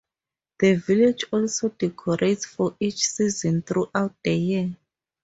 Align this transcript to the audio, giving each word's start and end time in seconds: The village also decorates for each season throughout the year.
The 0.57 0.77
village 0.77 1.25
also 1.31 1.69
decorates 1.69 2.45
for 2.47 2.75
each 2.79 3.05
season 3.07 3.61
throughout 3.61 4.15
the 4.23 4.33
year. 4.33 4.75